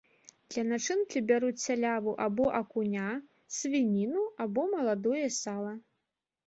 Для 0.53 0.61
начынкі 0.69 1.21
бяруць 1.31 1.65
сяляву 1.65 2.13
або 2.25 2.49
акуня, 2.63 3.09
свініну 3.59 4.27
або 4.47 4.61
маладое 4.75 5.27
сала. 5.43 5.81